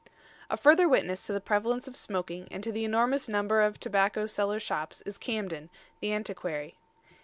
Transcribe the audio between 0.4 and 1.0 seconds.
A further